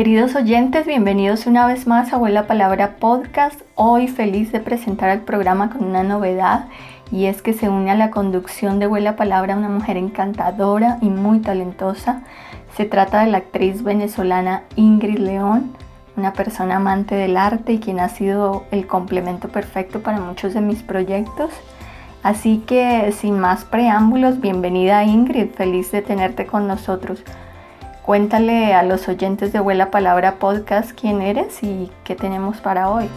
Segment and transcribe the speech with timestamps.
[0.00, 3.60] Queridos oyentes, bienvenidos una vez más a Abuela Palabra Podcast.
[3.74, 6.68] Hoy feliz de presentar el programa con una novedad
[7.12, 11.10] y es que se une a la conducción de Abuela Palabra una mujer encantadora y
[11.10, 12.22] muy talentosa.
[12.78, 15.76] Se trata de la actriz venezolana Ingrid León,
[16.16, 20.62] una persona amante del arte y quien ha sido el complemento perfecto para muchos de
[20.62, 21.50] mis proyectos.
[22.22, 27.22] Así que sin más preámbulos, bienvenida Ingrid, feliz de tenerte con nosotros.
[28.04, 33.08] Cuéntale a los oyentes de Abuela Palabra Podcast quién eres y qué tenemos para hoy.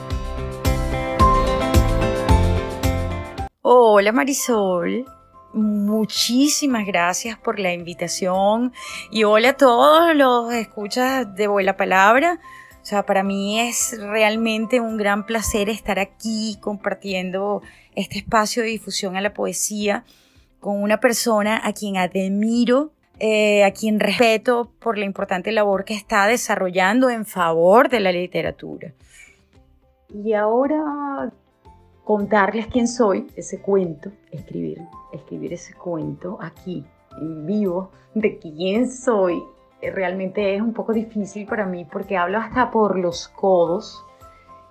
[3.61, 5.05] Hola Marisol,
[5.53, 8.73] muchísimas gracias por la invitación
[9.09, 12.41] y hola a todos los escuchas de Abuela Palabra.
[12.81, 17.61] O sea, para mí es realmente un gran placer estar aquí compartiendo
[17.95, 20.03] este espacio de difusión a la poesía
[20.59, 25.93] con una persona a quien admiro eh, a quien respeto por la importante labor que
[25.93, 28.93] está desarrollando en favor de la literatura.
[30.13, 31.31] Y ahora
[32.03, 36.83] contarles quién soy, ese cuento, escribir, escribir ese cuento aquí,
[37.19, 39.41] en vivo, de quién soy,
[39.83, 44.05] eh, realmente es un poco difícil para mí porque hablo hasta por los codos.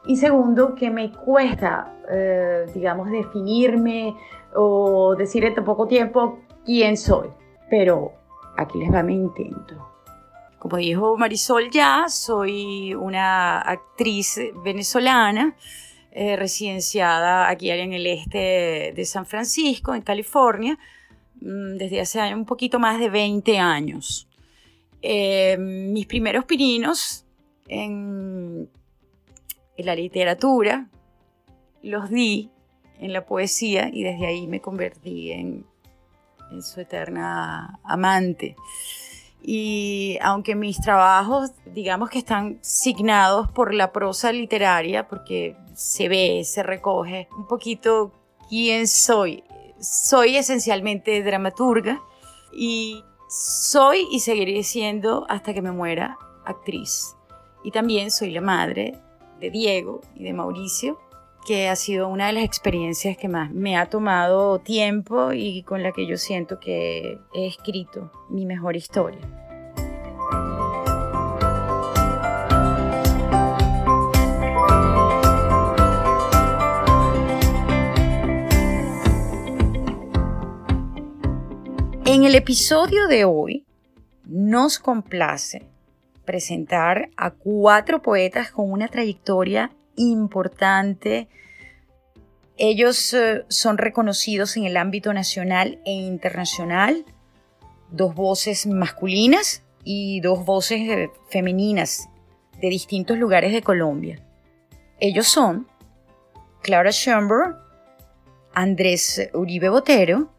[0.06, 4.16] Y segundo, que me cuesta, eh, digamos, definirme
[4.54, 7.28] o decir en poco tiempo quién soy.
[7.68, 8.12] Pero
[8.56, 9.88] Aquí les va mi intento.
[10.58, 15.56] Como dijo Marisol ya, soy una actriz venezolana
[16.12, 20.78] eh, residenciada aquí en el este de San Francisco, en California,
[21.40, 24.28] mm, desde hace un poquito más de 20 años.
[25.00, 27.26] Eh, mis primeros pininos
[27.66, 28.68] en,
[29.76, 30.88] en la literatura
[31.82, 32.50] los di
[33.00, 35.66] en la poesía y desde ahí me convertí en
[36.60, 38.56] su eterna amante.
[39.40, 46.42] Y aunque mis trabajos, digamos que están signados por la prosa literaria, porque se ve,
[46.44, 48.12] se recoge un poquito
[48.48, 49.42] quién soy.
[49.80, 52.00] Soy esencialmente dramaturga
[52.52, 57.16] y soy y seguiré siendo hasta que me muera actriz.
[57.64, 58.98] Y también soy la madre
[59.40, 61.00] de Diego y de Mauricio,
[61.44, 65.82] que ha sido una de las experiencias que más me ha tomado tiempo y con
[65.82, 69.20] la que yo siento que he escrito mi mejor historia.
[82.04, 83.64] En el episodio de hoy
[84.26, 85.66] nos complace
[86.24, 89.72] presentar a cuatro poetas con una trayectoria
[90.10, 91.28] importante.
[92.56, 97.04] Ellos eh, son reconocidos en el ámbito nacional e internacional,
[97.90, 102.08] dos voces masculinas y dos voces eh, femeninas
[102.60, 104.22] de distintos lugares de Colombia.
[105.00, 105.66] Ellos son
[106.62, 107.56] Clara Schoenberg,
[108.54, 110.30] Andrés Uribe Botero,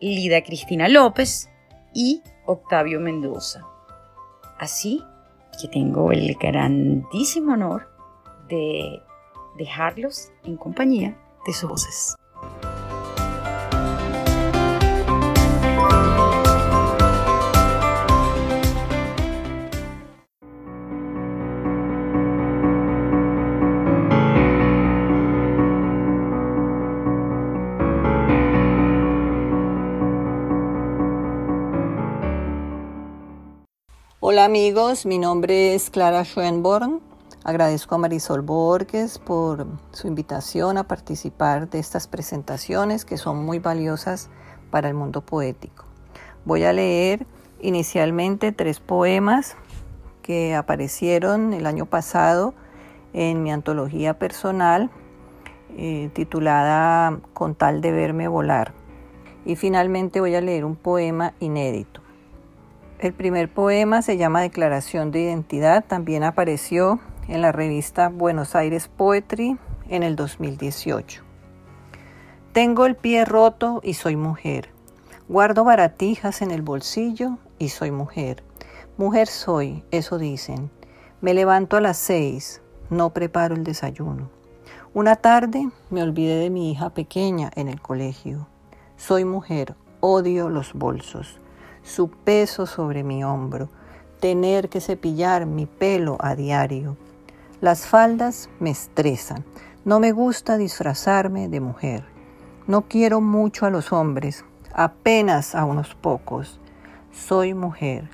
[0.00, 1.48] Lida Cristina López
[1.94, 3.64] y Octavio Mendoza.
[4.58, 5.02] Así
[5.60, 7.91] que tengo el grandísimo honor
[8.48, 9.02] de
[9.56, 11.16] dejarlos en compañía
[11.46, 12.16] de sus voces.
[34.24, 37.11] Hola amigos, mi nombre es Clara Schoenborn
[37.44, 43.58] Agradezco a Marisol Borges por su invitación a participar de estas presentaciones que son muy
[43.58, 44.30] valiosas
[44.70, 45.84] para el mundo poético.
[46.44, 47.26] Voy a leer
[47.60, 49.56] inicialmente tres poemas
[50.22, 52.54] que aparecieron el año pasado
[53.12, 54.90] en mi antología personal
[55.76, 58.72] eh, titulada Con tal de verme volar.
[59.44, 62.02] Y finalmente voy a leer un poema inédito.
[63.00, 68.88] El primer poema se llama Declaración de Identidad, también apareció en la revista Buenos Aires
[68.88, 69.58] Poetry
[69.88, 71.22] en el 2018.
[72.52, 74.70] Tengo el pie roto y soy mujer.
[75.28, 78.42] Guardo baratijas en el bolsillo y soy mujer.
[78.98, 80.70] Mujer soy, eso dicen.
[81.20, 82.60] Me levanto a las seis,
[82.90, 84.28] no preparo el desayuno.
[84.94, 88.48] Una tarde me olvidé de mi hija pequeña en el colegio.
[88.96, 91.40] Soy mujer, odio los bolsos,
[91.82, 93.70] su peso sobre mi hombro,
[94.20, 96.96] tener que cepillar mi pelo a diario,
[97.62, 99.44] las faldas me estresan.
[99.84, 102.04] No me gusta disfrazarme de mujer.
[102.66, 104.44] No quiero mucho a los hombres,
[104.74, 106.58] apenas a unos pocos.
[107.12, 108.08] Soy mujer.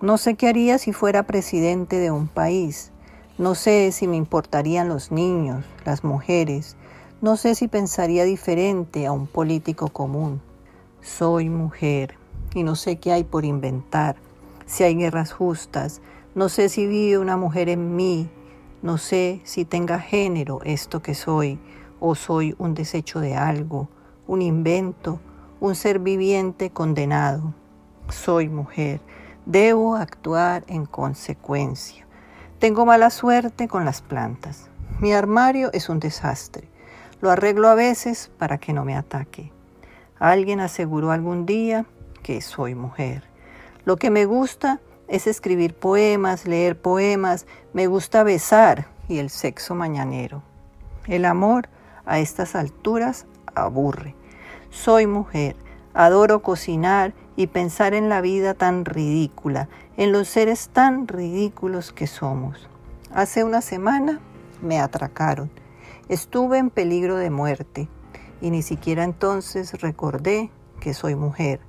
[0.00, 2.90] No sé qué haría si fuera presidente de un país.
[3.38, 6.76] No sé si me importarían los niños, las mujeres.
[7.20, 10.40] No sé si pensaría diferente a un político común.
[11.02, 12.16] Soy mujer
[12.52, 14.16] y no sé qué hay por inventar,
[14.66, 16.00] si hay guerras justas.
[16.34, 18.28] No sé si vive una mujer en mí.
[18.82, 21.58] No sé si tenga género esto que soy
[22.00, 23.88] o soy un desecho de algo,
[24.26, 25.20] un invento,
[25.60, 27.54] un ser viviente condenado.
[28.08, 29.00] Soy mujer
[29.48, 32.06] Debo actuar en consecuencia.
[32.58, 34.68] Tengo mala suerte con las plantas.
[35.00, 36.68] Mi armario es un desastre.
[37.22, 39.50] Lo arreglo a veces para que no me ataque.
[40.18, 41.86] Alguien aseguró algún día
[42.22, 43.24] que soy mujer.
[43.86, 49.74] Lo que me gusta es escribir poemas, leer poemas, me gusta besar y el sexo
[49.74, 50.42] mañanero.
[51.06, 51.68] El amor
[52.04, 54.14] a estas alturas aburre.
[54.70, 55.56] Soy mujer,
[55.94, 62.06] adoro cocinar y pensar en la vida tan ridícula, en los seres tan ridículos que
[62.06, 62.68] somos.
[63.12, 64.20] Hace una semana
[64.60, 65.50] me atracaron.
[66.08, 67.88] Estuve en peligro de muerte
[68.40, 70.50] y ni siquiera entonces recordé
[70.80, 71.60] que soy mujer.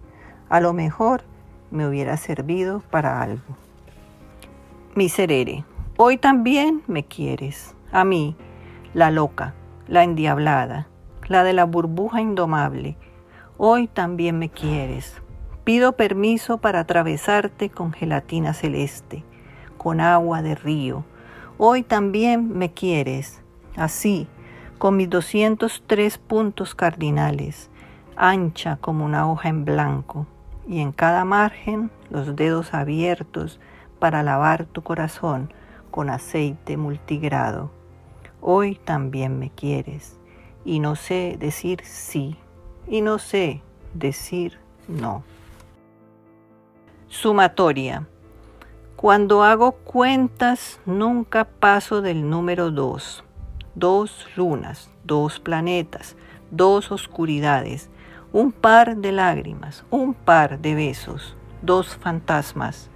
[0.50, 1.24] A lo mejor
[1.72, 3.58] me hubiera servido para algo.
[4.96, 5.64] Miserere,
[5.98, 8.36] hoy también me quieres, a mí,
[8.94, 9.54] la loca,
[9.88, 10.88] la endiablada,
[11.28, 12.98] la de la burbuja indomable.
[13.58, 15.22] Hoy también me quieres,
[15.70, 19.24] Pido permiso para atravesarte con gelatina celeste,
[19.78, 21.04] con agua de río.
[21.60, 23.44] Hoy también me quieres,
[23.76, 24.28] así,
[24.80, 27.70] con mis 203 puntos cardinales,
[28.16, 30.26] ancha como una hoja en blanco,
[30.70, 33.60] y en cada margen los dedos abiertos
[33.98, 35.52] para lavar tu corazón
[35.90, 37.72] con aceite multigrado.
[38.40, 40.18] Hoy también me quieres,
[40.64, 42.38] y no sé decir sí,
[42.88, 43.62] y no sé
[43.96, 45.24] decir no.
[47.08, 48.08] Sumatoria.
[48.96, 53.24] Cuando hago cuentas nunca paso del número dos.
[53.74, 56.16] Dos lunas, dos planetas,
[56.52, 57.90] dos oscuridades,
[58.32, 62.90] un par de lágrimas, un par de besos, dos fantasmas.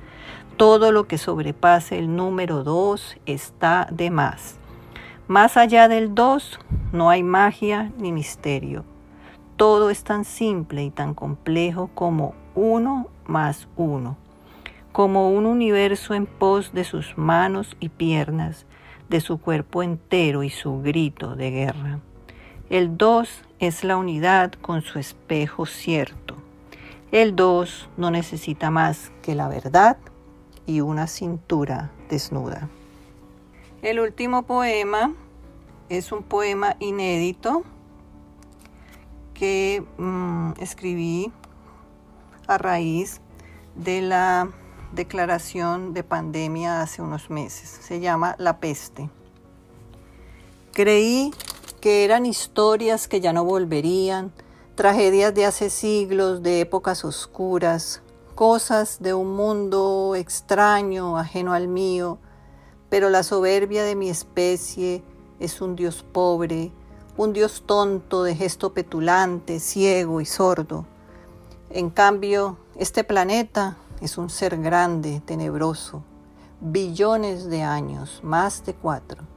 [0.58, 4.60] Todo lo que sobrepase el número dos está de más.
[5.28, 6.60] Más allá del dos
[6.92, 8.86] no hay magia ni misterio.
[9.58, 14.18] Todo es tan simple y tan complejo como uno más uno,
[14.92, 18.68] como un universo en pos de sus manos y piernas,
[19.10, 22.00] de su cuerpo entero y su grito de guerra.
[22.74, 23.30] El dos
[23.60, 26.38] es la unidad con su espejo cierto.
[27.12, 29.98] El dos no necesita más que la verdad
[30.66, 32.70] y una cintura desnuda.
[33.84, 35.14] El último poema
[35.88, 37.62] es un poema inédito
[39.36, 41.32] que mm, escribí
[42.48, 43.22] a raíz
[43.76, 44.50] de la
[44.94, 47.70] declaración de pandemia hace unos meses.
[47.70, 49.12] Se llama La peste.
[50.72, 51.32] Creí
[51.84, 54.32] que eran historias que ya no volverían,
[54.76, 58.02] tragedias de hace siglos, de épocas oscuras,
[58.36, 62.20] cosas de un mundo extraño, ajeno al mío,
[62.88, 65.04] pero la soberbia de mi especie
[65.42, 66.72] es un Dios pobre,
[67.18, 70.86] un Dios tonto de gesto petulante, ciego y sordo
[71.76, 76.04] en cambio, este planeta es un ser grande, tenebroso,
[76.62, 79.33] billones de años, más de cuatro.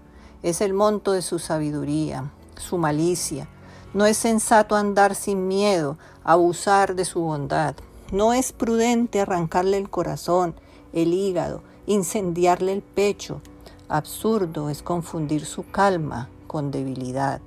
[0.47, 3.49] Es el monto de su sabiduría, su malicia.
[3.95, 7.75] No es sensato andar sin miedo, abusar de su bondad.
[8.13, 10.55] No es prudente arrancarle el corazón,
[10.93, 13.41] el hígado, incendiarle el pecho.
[13.89, 17.41] Absurdo es confundir su calma con debilidad,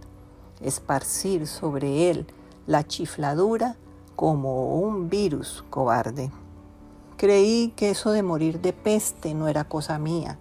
[0.59, 2.27] esparcir sobre él
[2.67, 3.77] la chifladura
[4.17, 6.31] como un virus cobarde.
[7.15, 10.37] Creí que eso de morir de peste no era cosa mía,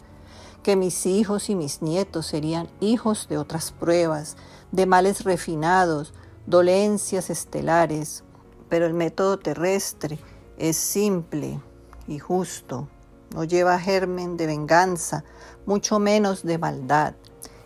[0.63, 4.37] que mis hijos y mis nietos serían hijos de otras pruebas,
[4.73, 6.13] de males refinados,
[6.47, 8.25] dolencias estelares,
[8.69, 10.19] pero el método terrestre
[10.59, 11.61] es simple
[12.07, 12.89] y justo,
[13.35, 15.25] no lleva germen de venganza,
[15.67, 17.15] mucho menos de maldad.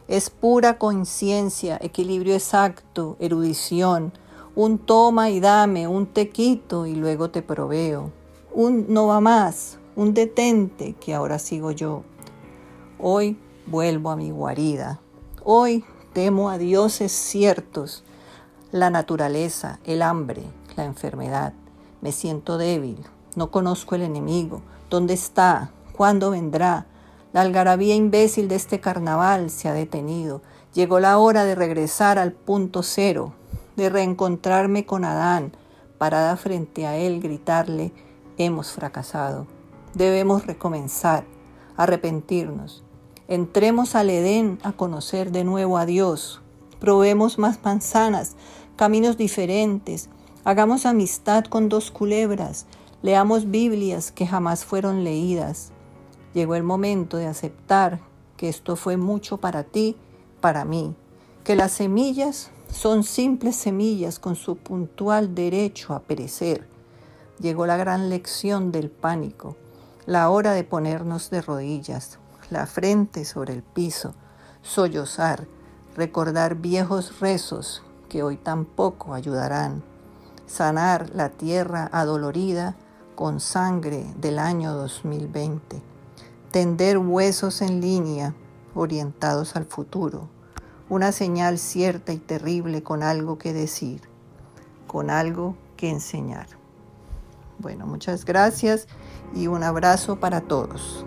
[0.09, 4.13] Es pura conciencia, equilibrio exacto, erudición,
[4.55, 8.11] un toma y dame, un te quito y luego te proveo,
[8.53, 12.03] un no va más, un detente que ahora sigo yo.
[13.05, 15.01] Hoy vuelvo a mi guarida,
[15.43, 18.05] hoy temo a dioses ciertos,
[18.71, 20.45] la naturaleza, el hambre,
[20.77, 21.53] la enfermedad.
[22.01, 23.05] Me siento débil,
[23.35, 25.73] no conozco el enemigo, ¿dónde está?
[25.97, 26.87] ¿Cuándo vendrá?
[27.33, 30.41] La algarabía imbécil de este carnaval se ha detenido.
[30.73, 33.33] Llegó la hora de regresar al punto cero,
[33.75, 35.57] de reencontrarme con Adán,
[35.99, 37.93] parada frente a él, gritarle,
[38.39, 39.49] hemos fracasado.
[39.93, 41.25] Debemos recomenzar,
[41.77, 42.85] arrepentirnos.
[43.33, 46.43] Entremos al Edén a conocer de nuevo a Dios.
[46.81, 48.37] Probemos más manzanas,
[48.77, 50.11] caminos diferentes.
[50.45, 52.67] Hagamos amistad con dos culebras.
[53.01, 55.73] Leamos Biblias que jamás fueron leídas.
[56.35, 58.01] Llegó el momento de aceptar
[58.37, 59.97] que esto fue mucho para ti,
[60.43, 60.95] para mí,
[61.43, 66.69] que las semillas son simples semillas con su puntual derecho a perecer.
[67.41, 69.57] Llegó la gran lección del pánico,
[70.05, 72.19] la hora de ponernos de rodillas,
[72.53, 74.15] la frente sobre el piso,
[74.63, 75.47] sollozar,
[75.97, 79.83] recordar viejos rezos que hoy tampoco ayudarán,
[80.47, 82.77] sanar la tierra adolorida
[83.15, 85.83] con sangre del año 2020,
[86.51, 88.35] tender huesos en línea
[88.75, 90.29] orientados al futuro
[90.93, 94.03] una señal cierta y terrible con algo que decir,
[94.87, 96.49] con algo que enseñar.
[97.59, 98.89] Bueno, muchas gracias
[99.35, 101.07] y un abrazo para todos.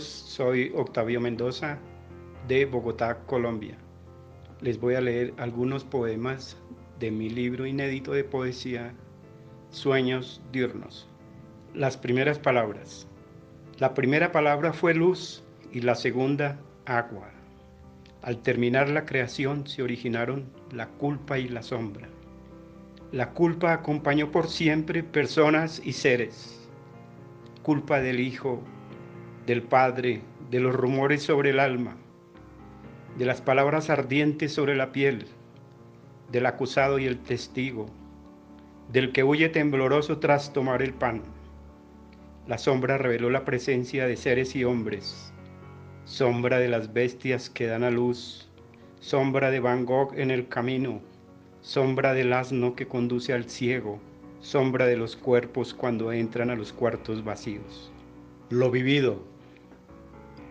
[0.00, 1.78] Soy Octavio Mendoza
[2.48, 3.76] de Bogotá, Colombia.
[4.60, 6.56] Les voy a leer algunos poemas
[6.98, 8.94] de mi libro inédito de poesía
[9.70, 11.08] Sueños diurnos.
[11.74, 13.08] Las primeras palabras.
[13.78, 17.30] La primera palabra fue luz y la segunda agua.
[18.22, 22.08] Al terminar la creación se originaron la culpa y la sombra.
[23.10, 26.68] La culpa acompañó por siempre personas y seres.
[27.62, 28.62] Culpa del Hijo
[29.46, 30.20] del Padre,
[30.50, 31.96] de los rumores sobre el alma,
[33.18, 35.26] de las palabras ardientes sobre la piel,
[36.30, 37.86] del acusado y el testigo,
[38.92, 41.22] del que huye tembloroso tras tomar el pan.
[42.46, 45.32] La sombra reveló la presencia de seres y hombres,
[46.04, 48.48] sombra de las bestias que dan a luz,
[49.00, 51.00] sombra de Van Gogh en el camino,
[51.62, 54.00] sombra del asno que conduce al ciego,
[54.40, 57.92] sombra de los cuerpos cuando entran a los cuartos vacíos.
[58.50, 59.31] Lo vivido,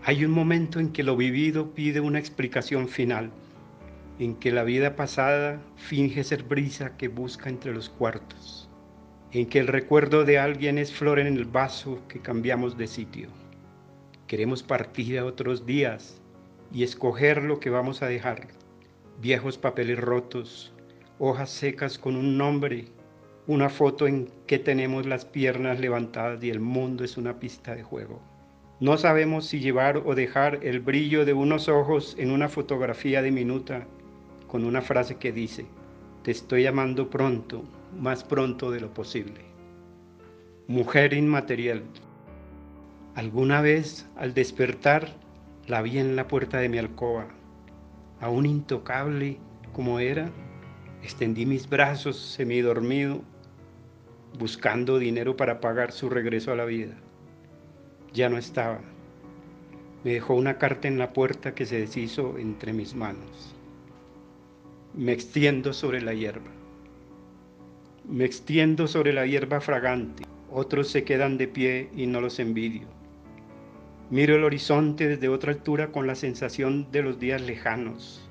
[0.04, 3.30] hay un momento en que lo vivido pide una explicación final,
[4.18, 8.68] en que la vida pasada finge ser brisa que busca entre los cuartos,
[9.32, 13.30] en que el recuerdo de alguien es flor en el vaso que cambiamos de sitio.
[14.26, 16.20] Queremos partir a otros días
[16.74, 18.48] y escoger lo que vamos a dejar,
[19.22, 20.74] viejos papeles rotos,
[21.20, 22.86] hojas secas con un nombre,
[23.46, 27.84] una foto en que tenemos las piernas levantadas y el mundo es una pista de
[27.84, 28.31] juego.
[28.82, 33.86] No sabemos si llevar o dejar el brillo de unos ojos en una fotografía diminuta
[34.48, 35.68] con una frase que dice,
[36.24, 37.64] te estoy llamando pronto,
[37.96, 39.42] más pronto de lo posible.
[40.68, 41.84] Mujer inmaterial.
[43.14, 45.10] Alguna vez al despertar
[45.68, 47.28] la vi en la puerta de mi alcoba,
[48.20, 49.38] aún intocable
[49.74, 50.32] como era,
[51.04, 53.22] extendí mis brazos semidormido,
[54.40, 56.98] buscando dinero para pagar su regreso a la vida
[58.14, 58.80] ya no estaba.
[60.04, 63.56] Me dejó una carta en la puerta que se deshizo entre mis manos.
[64.94, 66.52] Me extiendo sobre la hierba.
[68.10, 70.24] Me extiendo sobre la hierba fragante.
[70.52, 72.88] Otros se quedan de pie y no los envidio.
[74.10, 78.28] Miro el horizonte desde otra altura con la sensación de los días lejanos.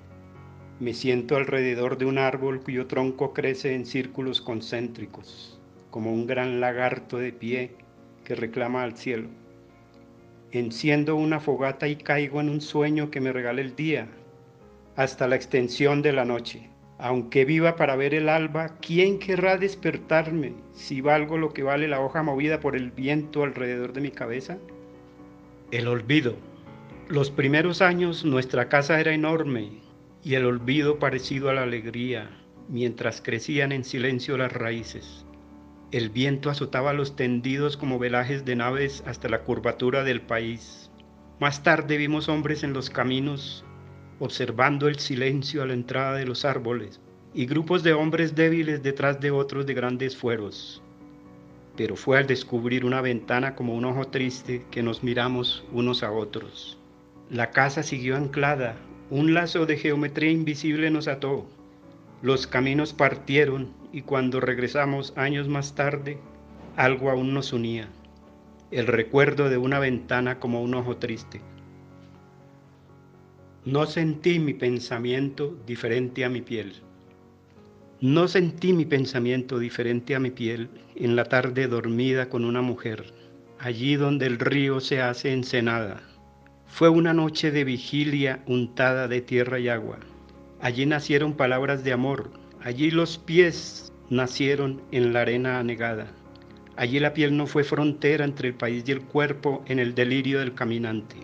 [0.78, 5.58] Me siento alrededor de un árbol cuyo tronco crece en círculos concéntricos,
[5.90, 7.76] como un gran lagarto de pie
[8.24, 9.28] que reclama al cielo.
[10.52, 14.08] Enciendo una fogata y caigo en un sueño que me regala el día,
[14.96, 16.68] hasta la extensión de la noche.
[16.98, 22.00] Aunque viva para ver el alba, ¿quién querrá despertarme si valgo lo que vale la
[22.00, 24.58] hoja movida por el viento alrededor de mi cabeza?
[25.70, 26.34] El olvido.
[27.08, 29.80] Los primeros años nuestra casa era enorme
[30.22, 32.28] y el olvido parecido a la alegría,
[32.68, 35.24] mientras crecían en silencio las raíces.
[35.92, 40.88] El viento azotaba los tendidos como velajes de naves hasta la curvatura del país.
[41.40, 43.64] Más tarde vimos hombres en los caminos,
[44.20, 47.00] observando el silencio a la entrada de los árboles,
[47.34, 50.80] y grupos de hombres débiles detrás de otros de grandes fueros.
[51.76, 56.12] Pero fue al descubrir una ventana como un ojo triste que nos miramos unos a
[56.12, 56.78] otros.
[57.30, 58.76] La casa siguió anclada,
[59.10, 61.48] un lazo de geometría invisible nos ató.
[62.22, 66.18] Los caminos partieron y cuando regresamos años más tarde,
[66.76, 67.88] algo aún nos unía,
[68.70, 71.40] el recuerdo de una ventana como un ojo triste.
[73.64, 76.74] No sentí mi pensamiento diferente a mi piel.
[78.02, 83.14] No sentí mi pensamiento diferente a mi piel en la tarde dormida con una mujer,
[83.58, 86.02] allí donde el río se hace ensenada.
[86.66, 89.98] Fue una noche de vigilia untada de tierra y agua.
[90.62, 92.30] Allí nacieron palabras de amor,
[92.62, 96.12] allí los pies nacieron en la arena anegada.
[96.76, 100.38] Allí la piel no fue frontera entre el país y el cuerpo en el delirio
[100.38, 101.16] del caminante,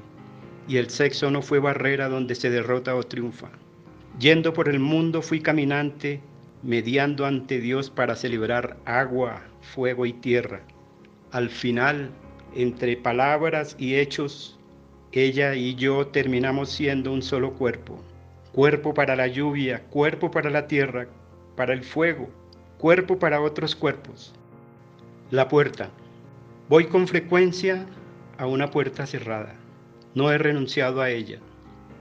[0.66, 3.50] y el sexo no fue barrera donde se derrota o triunfa.
[4.18, 6.22] Yendo por el mundo fui caminante,
[6.62, 10.62] mediando ante Dios para celebrar agua, fuego y tierra.
[11.30, 12.10] Al final,
[12.54, 14.58] entre palabras y hechos,
[15.12, 18.02] ella y yo terminamos siendo un solo cuerpo.
[18.56, 21.08] Cuerpo para la lluvia, cuerpo para la tierra,
[21.56, 22.30] para el fuego,
[22.78, 24.34] cuerpo para otros cuerpos.
[25.30, 25.90] La puerta.
[26.70, 27.84] Voy con frecuencia
[28.38, 29.56] a una puerta cerrada.
[30.14, 31.38] No he renunciado a ella.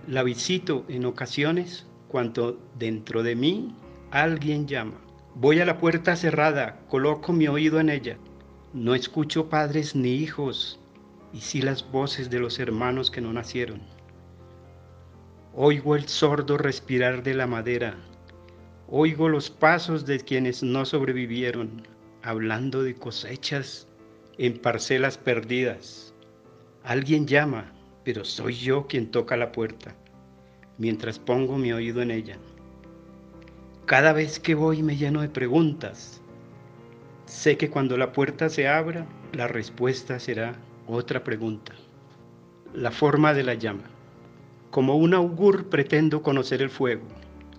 [0.07, 3.75] La visito en ocasiones cuando dentro de mí
[4.11, 5.01] alguien llama.
[5.33, 8.17] Voy a la puerta cerrada, coloco mi oído en ella.
[8.71, 10.79] No escucho padres ni hijos,
[11.33, 13.94] y sí las voces de los hermanos que no nacieron.
[15.57, 17.95] Oigo el sordo respirar de la madera.
[18.89, 21.87] Oigo los pasos de quienes no sobrevivieron
[22.23, 23.87] hablando de cosechas
[24.37, 26.13] en parcelas perdidas.
[26.83, 27.71] Alguien llama,
[28.03, 29.95] pero soy yo quien toca la puerta,
[30.77, 32.37] mientras pongo mi oído en ella.
[33.85, 36.21] Cada vez que voy me lleno de preguntas.
[37.27, 41.71] Sé que cuando la puerta se abra, la respuesta será otra pregunta.
[42.73, 43.94] La forma de la llama.
[44.75, 47.07] Como un augur pretendo conocer el fuego.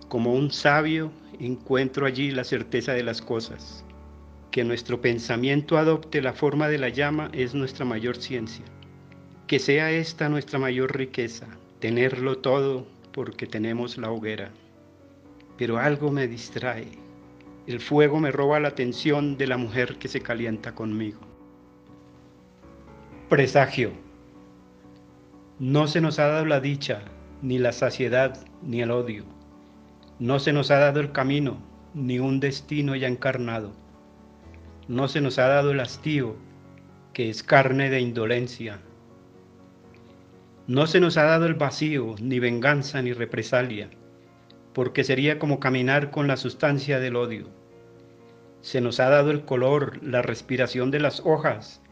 [0.06, 3.86] Como un sabio encuentro allí la certeza de las cosas
[4.50, 8.66] que nuestro pensamiento adopte la forma de la llama es nuestra mayor ciencia.
[9.46, 11.46] Que sea esta nuestra mayor riqueza,
[11.78, 14.50] tenerlo todo porque tenemos la hoguera.
[15.56, 16.98] Pero algo me distrae.
[17.66, 21.20] El fuego me roba la atención de la mujer que se calienta conmigo.
[23.30, 24.05] Presagio.
[25.58, 27.02] No se nos ha dado la dicha,
[27.42, 29.24] ni la saciedad, ni el odio.
[30.18, 31.58] No se nos ha dado el camino,
[31.94, 33.72] ni un destino ya encarnado
[34.88, 36.36] no se nos ha dado el hastío,
[37.12, 38.78] que es carne de indolencia.
[40.68, 43.90] No se nos ha dado el vacío, ni venganza, ni represalia,
[44.72, 47.48] porque sería como caminar con la sustancia del odio.
[48.60, 51.82] Se nos ha dado el color, la respiración de las hojas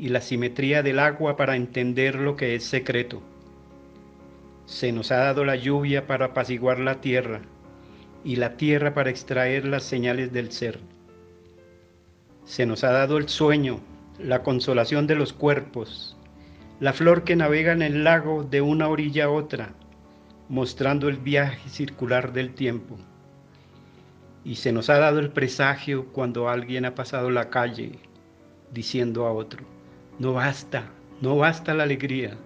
[0.00, 3.20] y la simetría del agua para entender lo que es secreto.
[4.64, 7.42] Se nos ha dado la lluvia para apaciguar la tierra
[8.24, 10.80] y la tierra para extraer las señales del ser.
[12.46, 13.80] Se nos ha dado el sueño,
[14.18, 16.16] la consolación de los cuerpos,
[16.80, 19.74] la flor que navega en el lago de una orilla a otra,
[20.48, 22.96] mostrando el viaje circular del tiempo.
[24.46, 27.98] Y se nos ha dado el presagio cuando alguien ha pasado la calle
[28.72, 29.66] diciendo a otro,
[30.20, 30.84] no basta,
[31.22, 32.36] no basta la alegría,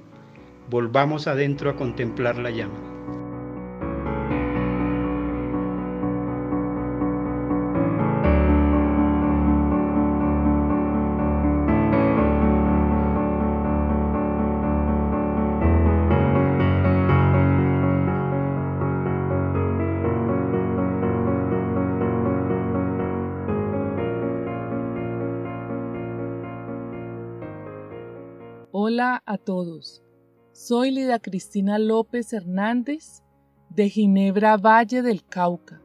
[0.70, 2.93] volvamos adentro a contemplar la llama.
[29.26, 30.02] A todos.
[30.52, 33.22] Soy Lida Cristina López Hernández
[33.70, 35.80] de Ginebra Valle del Cauca.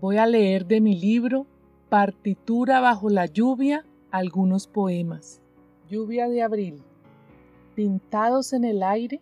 [0.00, 1.46] Voy a leer de mi libro
[1.90, 5.42] Partitura bajo la lluvia algunos poemas.
[5.88, 6.82] Lluvia de abril.
[7.74, 9.20] Pintados en el aire,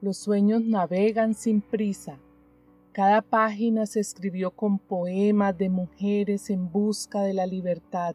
[0.00, 2.18] los sueños navegan sin prisa.
[2.92, 8.14] Cada página se escribió con poemas de mujeres en busca de la libertad.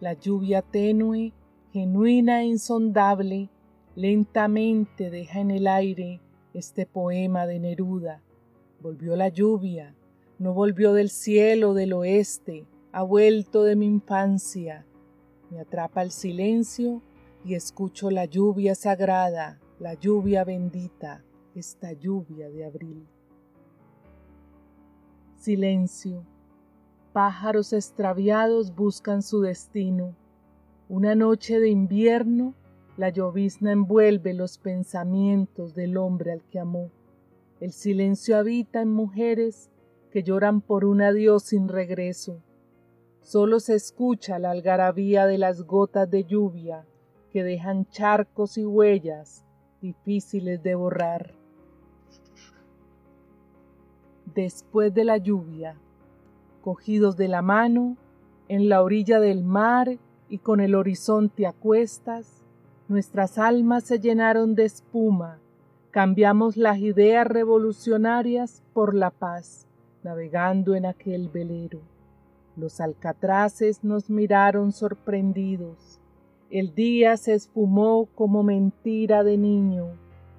[0.00, 1.32] La lluvia tenue,
[1.72, 3.50] genuina e insondable,
[3.94, 6.20] Lentamente deja en el aire
[6.54, 8.22] este poema de Neruda.
[8.80, 9.94] Volvió la lluvia,
[10.38, 14.86] no volvió del cielo del oeste, ha vuelto de mi infancia.
[15.50, 17.02] Me atrapa el silencio
[17.44, 21.22] y escucho la lluvia sagrada, la lluvia bendita,
[21.54, 23.06] esta lluvia de abril.
[25.36, 26.24] Silencio.
[27.12, 30.16] Pájaros extraviados buscan su destino.
[30.88, 32.54] Una noche de invierno
[32.96, 36.90] la llovizna envuelve los pensamientos del hombre al que amó.
[37.60, 39.70] El silencio habita en mujeres
[40.10, 42.42] que lloran por un adiós sin regreso.
[43.20, 46.84] Solo se escucha la algarabía de las gotas de lluvia
[47.30, 49.44] que dejan charcos y huellas
[49.80, 51.42] difíciles de borrar.
[54.34, 55.76] después de la lluvia,
[56.62, 57.96] cogidos de la mano,
[58.48, 62.41] en la orilla del mar y con el horizonte a cuestas,
[62.88, 65.38] nuestras almas se llenaron de espuma,
[65.90, 69.66] cambiamos las ideas revolucionarias por la paz,
[70.02, 71.80] navegando en aquel velero.
[72.56, 76.00] Los alcatraces nos miraron sorprendidos.
[76.50, 79.86] El día se esfumó como mentira de niño.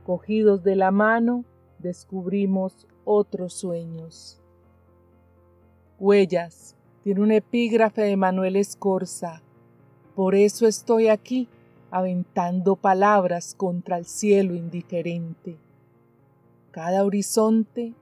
[0.06, 1.44] Cogidos de la mano,
[1.80, 4.40] descubrimos otros sueños.
[6.00, 6.76] Huellas.
[7.04, 9.42] Tiene un epígrafe de Manuel Escorza.
[10.16, 11.50] Por eso estoy aquí,
[11.94, 15.60] aventando palabras contra el cielo indiferente.
[16.72, 17.94] Cada horizonte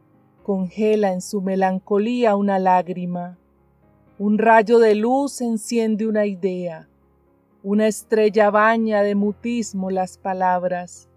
[0.44, 3.38] congela en su melancolía una lágrima.
[4.18, 6.88] Un rayo de luz enciende una idea.
[7.64, 11.10] Una estrella baña de mutismo las palabras.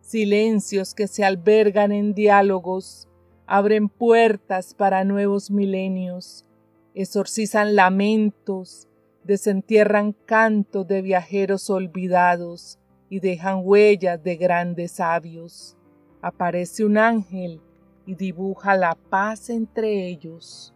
[0.00, 3.06] Silencios que se albergan en diálogos
[3.46, 6.46] abren puertas para nuevos milenios,
[6.94, 8.87] exorcizan lamentos,
[9.28, 15.76] desentierran cantos de viajeros olvidados y dejan huellas de grandes sabios.
[16.20, 17.60] Aparece un ángel
[18.06, 20.74] y dibuja la paz entre ellos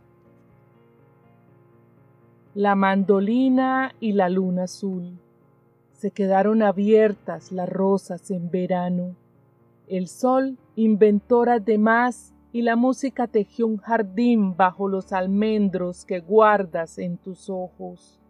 [2.54, 5.18] la mandolina y la luna azul.
[5.92, 9.16] Se quedaron abiertas las rosas en verano.
[9.86, 16.20] El sol inventó de más y la música tejió un jardín bajo los almendros que
[16.20, 18.21] guardas en tus ojos.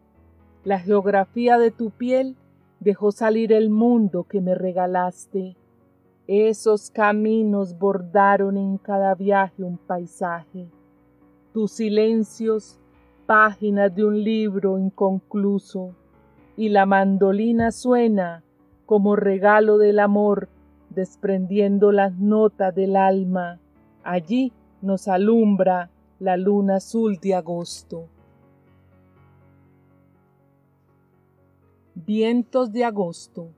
[0.65, 2.37] La geografía de tu piel
[2.79, 5.57] dejó salir el mundo que me regalaste.
[6.29, 10.69] Esos caminos bordaron en cada viaje un paisaje.
[11.53, 12.79] Tus silencios
[13.27, 15.97] páginas de un libro inconcluso
[16.57, 18.45] y la mandolina suena
[18.87, 20.49] como regalo del amor,
[20.91, 23.59] desprendiendo las notas del alma.
[24.05, 28.07] Allí nos alumbra la luna azul de agosto.
[31.95, 33.51] Vientos de agosto.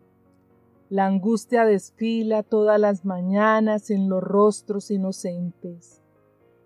[0.90, 6.02] La angustia desfila todas las mañanas en los rostros inocentes.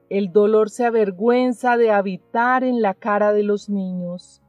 [0.09, 4.41] El dolor se avergüenza de habitar en la cara de los niños.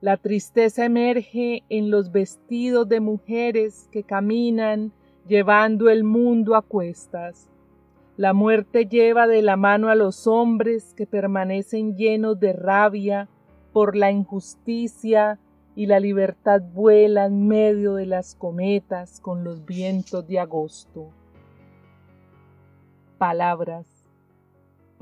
[0.00, 4.92] La tristeza emerge en los vestidos de mujeres que caminan
[5.26, 7.50] llevando el mundo a cuestas.
[8.16, 13.28] La muerte lleva de la mano a los hombres que permanecen llenos de rabia
[13.72, 15.40] por la injusticia
[15.74, 21.10] y la libertad vuela en medio de las cometas con los vientos de agosto.
[23.18, 24.02] Palabras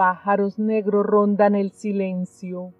[0.00, 2.72] pájaros negros rondan el silencio.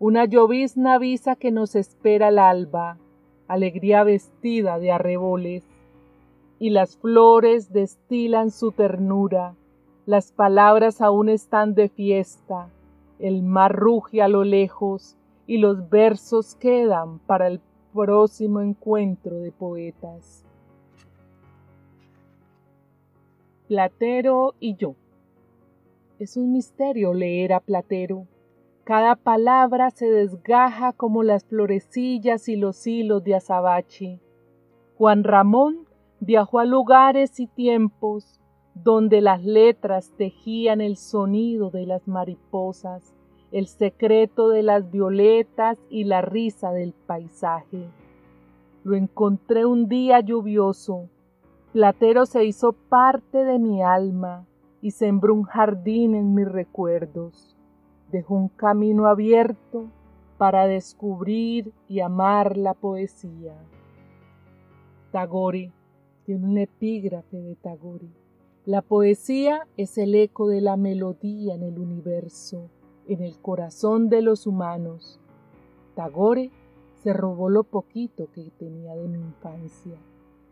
[0.00, 2.98] Una llovizna avisa que nos espera el alba,
[3.46, 5.62] alegría vestida de arreboles.
[6.58, 9.54] Y las flores destilan su ternura,
[10.04, 12.70] las palabras aún están de fiesta,
[13.20, 15.16] el mar ruge a lo lejos
[15.48, 17.60] y los versos quedan para el
[17.94, 20.44] próximo encuentro de poetas.
[23.66, 24.94] Platero y yo.
[26.18, 28.26] Es un misterio leer a Platero.
[28.84, 34.20] Cada palabra se desgaja como las florecillas y los hilos de azabache.
[34.98, 35.86] Juan Ramón
[36.20, 38.38] viajó a lugares y tiempos
[38.74, 43.14] donde las letras tejían el sonido de las mariposas,
[43.52, 47.88] el secreto de las violetas y la risa del paisaje.
[48.84, 51.08] Lo encontré un día lluvioso.
[51.72, 54.46] Platero se hizo parte de mi alma
[54.80, 57.56] y sembró un jardín en mis recuerdos.
[58.10, 59.86] Dejó un camino abierto
[60.38, 63.54] para descubrir y amar la poesía.
[65.10, 65.72] Tagore
[66.24, 68.08] tiene un epígrafe de Tagore.
[68.66, 72.68] La poesía es el eco de la melodía en el universo,
[73.08, 75.18] en el corazón de los humanos.
[75.94, 76.50] Tagore
[77.02, 79.98] se robó lo poquito que tenía de mi infancia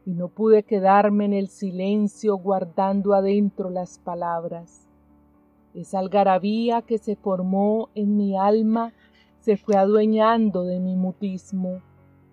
[0.04, 4.88] y no pude quedarme en el silencio guardando adentro las palabras.
[5.74, 8.92] Esa algarabía que se formó en mi alma
[9.40, 11.82] se fue adueñando de mi mutismo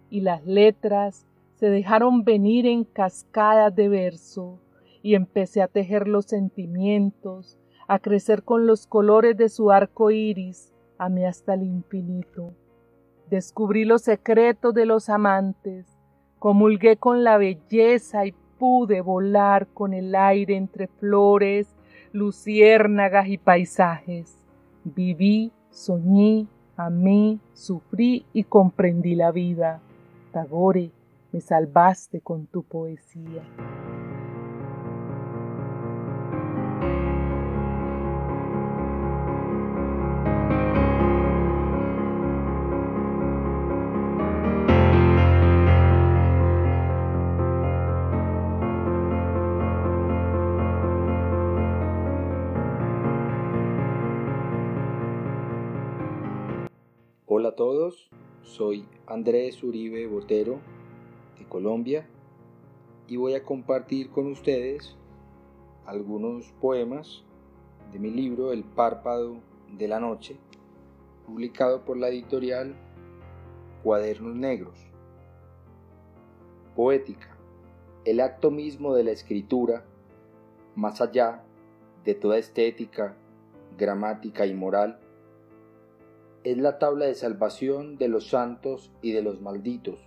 [0.10, 4.60] y las letras se dejaron venir en cascadas de verso
[5.02, 10.74] y empecé a tejer los sentimientos, a crecer con los colores de su arco iris,
[11.10, 12.54] mí hasta el infinito.
[13.30, 15.98] Descubrí los secretos de los amantes,
[16.44, 21.74] Comulgué con la belleza y pude volar con el aire entre flores,
[22.12, 24.46] luciérnagas y paisajes.
[24.84, 29.80] Viví, soñé, amé, sufrí y comprendí la vida.
[30.34, 30.92] Tagore,
[31.32, 33.44] me salvaste con tu poesía.
[57.44, 58.10] Hola a todos,
[58.42, 60.62] soy Andrés Uribe Botero
[61.38, 62.08] de Colombia
[63.06, 64.96] y voy a compartir con ustedes
[65.86, 67.26] algunos poemas
[67.92, 69.42] de mi libro El párpado
[69.78, 70.38] de la noche,
[71.28, 72.78] publicado por la editorial
[73.84, 74.80] Cuadernos Negros.
[76.78, 77.36] Poética,
[78.06, 79.84] el acto mismo de la escritura,
[80.78, 81.44] más allá
[82.06, 83.18] de toda estética,
[83.78, 85.03] gramática y moral,
[86.44, 90.00] es la tabla de salvación de los santos y de los malditos,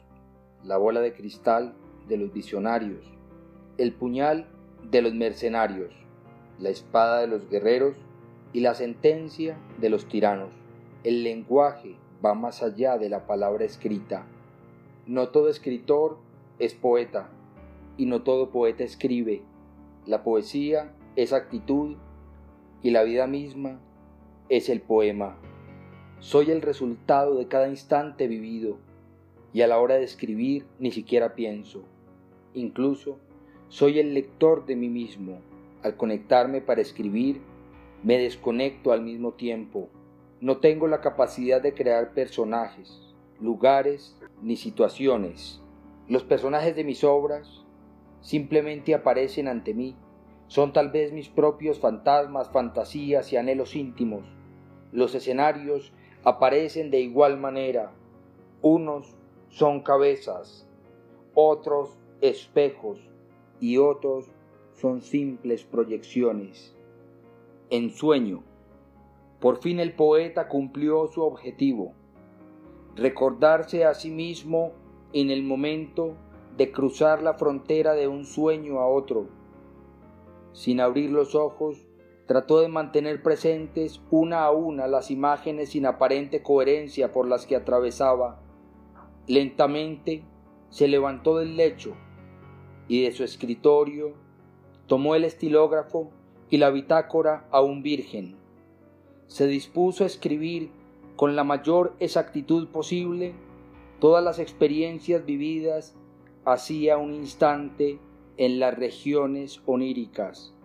[0.63, 1.75] la bola de cristal
[2.09, 3.07] de los visionarios,
[3.79, 4.47] el puñal
[4.91, 5.95] de los mercenarios,
[6.59, 7.97] la espada de los guerreros
[8.53, 10.51] y la sentencia de los tiranos.
[11.05, 14.27] El lenguaje va más allá de la palabra escrita.
[15.07, 16.19] No todo escritor
[16.59, 17.31] es poeta
[17.97, 19.43] y no todo poeta escribe.
[20.05, 21.97] La poesía es actitud
[22.83, 23.81] y la vida misma
[24.51, 25.39] es el poema.
[26.19, 28.79] Soy el resultado de cada instante vivido
[29.53, 31.85] y a la hora de escribir ni siquiera pienso.
[32.55, 33.19] Incluso
[33.69, 35.41] soy el lector de mí mismo.
[35.83, 37.43] Al conectarme para escribir,
[38.03, 39.89] me desconecto al mismo tiempo.
[40.41, 45.61] No tengo la capacidad de crear personajes, lugares ni situaciones.
[46.09, 47.65] Los personajes de mis obras
[48.23, 49.97] simplemente aparecen ante mí.
[50.47, 54.25] Son tal vez mis propios fantasmas, fantasías y anhelos íntimos.
[54.93, 55.93] Los escenarios
[56.27, 57.93] aparecen de igual manera.
[58.61, 59.15] Unos
[59.49, 60.69] son cabezas,
[61.35, 62.99] otros espejos
[63.61, 64.27] y otros
[64.73, 66.75] son simples proyecciones.
[67.71, 68.43] En sueño,
[69.39, 71.93] por fin el poeta cumplió su objetivo,
[72.97, 74.73] recordarse a sí mismo
[75.13, 76.17] en el momento
[76.57, 79.29] de cruzar la frontera de un sueño a otro.
[80.53, 81.86] Sin abrir los ojos,
[82.27, 87.57] trató de mantener presentes una a una las imágenes sin aparente coherencia por las que
[87.57, 88.41] atravesaba.
[89.29, 90.25] Lentamente
[90.71, 91.95] se levantó del lecho
[92.89, 94.15] y de su escritorio
[94.87, 96.11] tomó el estilógrafo
[96.51, 98.37] y la bitácora aún virgen.
[99.29, 100.71] Se dispuso a escribir
[101.15, 103.35] con la mayor exactitud posible
[104.01, 105.97] todas las experiencias vividas
[106.45, 107.99] hacía un instante
[108.37, 110.56] en las regiones oníricas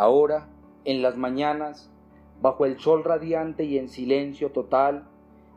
[0.00, 0.48] Ahora,
[0.86, 1.92] en las mañanas,
[2.40, 5.06] bajo el sol radiante y en silencio total,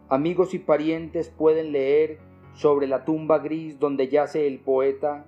[0.10, 2.20] amigos y parientes pueden leer
[2.54, 5.28] sobre la tumba gris donde yace el poeta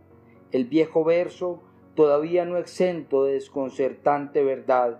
[0.52, 1.62] el viejo verso
[1.96, 5.00] todavía no exento de desconcertante verdad.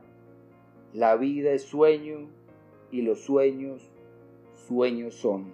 [0.94, 2.30] La vida es sueño
[2.92, 3.92] y los sueños,
[4.54, 5.52] sueños son.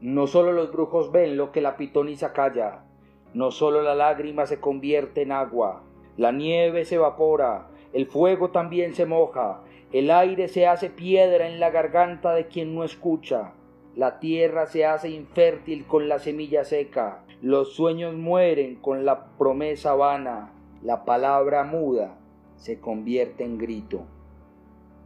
[0.00, 2.84] No solo los brujos ven lo que la pitonisa calla,
[3.32, 5.85] no solo la lágrima se convierte en agua,
[6.16, 11.60] la nieve se evapora, el fuego también se moja, el aire se hace piedra en
[11.60, 13.52] la garganta de quien no escucha,
[13.94, 19.94] la tierra se hace infértil con la semilla seca, los sueños mueren con la promesa
[19.94, 20.52] vana,
[20.82, 22.18] la palabra muda
[22.56, 24.06] se convierte en grito.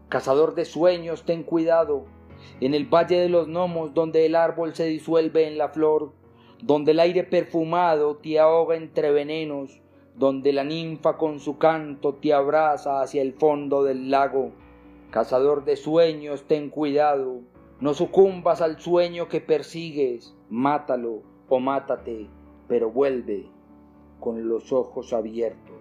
[0.09, 2.07] Cazador de sueños, ten cuidado,
[2.61, 6.13] en el valle de los gnomos donde el árbol se disuelve en la flor,
[6.63, 9.81] donde el aire perfumado te ahoga entre venenos,
[10.21, 14.51] donde la ninfa con su canto te abraza hacia el fondo del lago.
[15.11, 17.41] Cazador de sueños, ten cuidado,
[17.81, 22.29] no sucumbas al sueño que persigues, mátalo o mátate,
[22.69, 23.47] pero vuelve
[24.21, 25.81] con los ojos abiertos.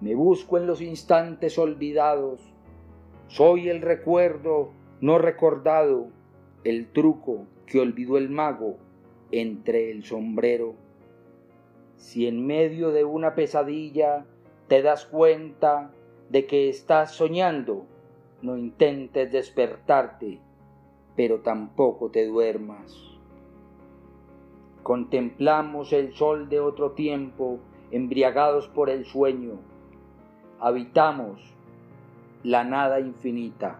[0.00, 2.40] Me busco en los instantes olvidados,
[3.26, 6.06] soy el recuerdo no recordado,
[6.62, 8.76] el truco que olvidó el mago
[9.32, 10.76] entre el sombrero
[12.00, 14.24] si en medio de una pesadilla
[14.68, 15.92] te das cuenta
[16.30, 17.84] de que estás soñando,
[18.40, 20.40] no intentes despertarte,
[21.14, 22.96] pero tampoco te duermas.
[24.82, 27.58] Contemplamos el sol de otro tiempo,
[27.90, 29.60] embriagados por el sueño.
[30.58, 31.54] Habitamos
[32.42, 33.78] la nada infinita.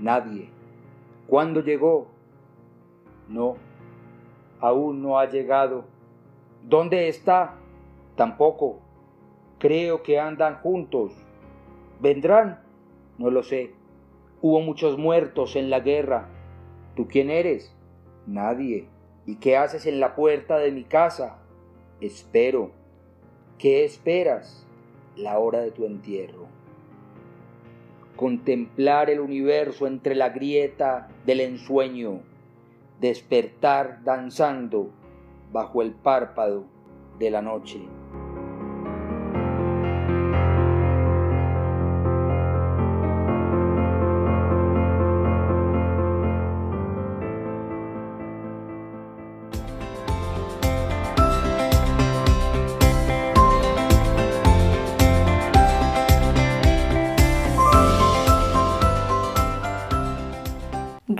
[0.00, 0.50] Nadie.
[1.26, 2.08] ¿Cuándo llegó?
[3.26, 3.56] No,
[4.60, 5.84] aún no ha llegado
[6.62, 7.54] ¿Dónde está?
[8.16, 8.80] Tampoco.
[9.58, 11.12] Creo que andan juntos.
[12.00, 12.60] ¿Vendrán?
[13.18, 13.72] No lo sé.
[14.42, 16.28] Hubo muchos muertos en la guerra.
[16.96, 17.74] ¿Tú quién eres?
[18.26, 18.88] Nadie.
[19.26, 21.38] ¿Y qué haces en la puerta de mi casa?
[22.00, 22.70] Espero.
[23.58, 24.66] ¿Qué esperas?
[25.16, 26.46] La hora de tu entierro.
[28.16, 32.20] Contemplar el universo entre la grieta del ensueño.
[33.00, 34.90] Despertar danzando
[35.52, 36.64] bajo el párpado
[37.18, 37.99] de la noche.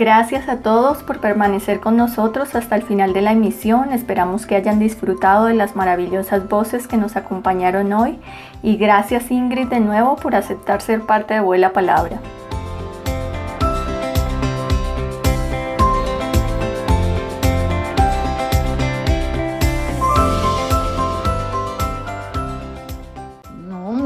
[0.00, 3.92] Gracias a todos por permanecer con nosotros hasta el final de la emisión.
[3.92, 8.18] Esperamos que hayan disfrutado de las maravillosas voces que nos acompañaron hoy.
[8.62, 12.18] Y gracias Ingrid de nuevo por aceptar ser parte de Buena Palabra.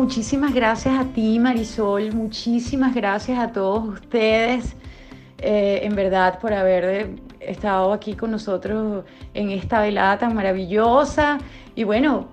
[0.04, 4.76] muchísimas gracias a ti, Marisol, muchísimas gracias a todos ustedes,
[5.38, 11.38] eh, en verdad, por haber estado aquí con nosotros en esta velada tan maravillosa.
[11.74, 12.28] Y bueno,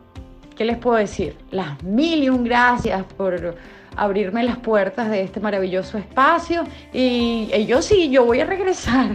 [0.55, 1.37] ¿qué les puedo decir?
[1.51, 3.55] Las mil y un gracias por
[3.95, 6.63] abrirme las puertas de este maravilloso espacio.
[6.93, 9.09] Y, y yo sí, yo voy a regresar.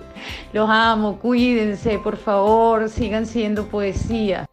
[0.52, 4.46] Los amo, cuídense, por favor, sigan siendo poesía.